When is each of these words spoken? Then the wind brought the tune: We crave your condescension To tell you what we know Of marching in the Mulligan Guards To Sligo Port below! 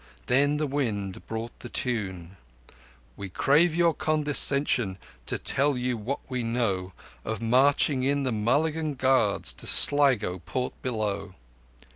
Then 0.25 0.57
the 0.57 0.65
wind 0.65 1.27
brought 1.27 1.59
the 1.59 1.69
tune: 1.69 2.37
We 3.15 3.29
crave 3.29 3.75
your 3.75 3.93
condescension 3.93 4.97
To 5.27 5.37
tell 5.37 5.77
you 5.77 5.95
what 5.95 6.21
we 6.27 6.41
know 6.41 6.93
Of 7.23 7.39
marching 7.39 8.01
in 8.01 8.23
the 8.23 8.31
Mulligan 8.31 8.95
Guards 8.95 9.53
To 9.53 9.67
Sligo 9.67 10.39
Port 10.39 10.73
below! 10.81 11.35